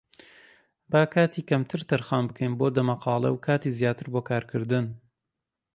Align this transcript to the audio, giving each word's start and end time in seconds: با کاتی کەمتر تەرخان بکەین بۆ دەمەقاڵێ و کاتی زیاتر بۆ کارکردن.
با 0.91 1.01
کاتی 1.13 1.41
کەمتر 1.49 1.81
تەرخان 1.89 2.23
بکەین 2.29 2.53
بۆ 2.59 2.67
دەمەقاڵێ 2.75 3.29
و 3.31 3.41
کاتی 3.45 3.75
زیاتر 3.77 4.05
بۆ 4.13 4.21
کارکردن. 4.29 4.85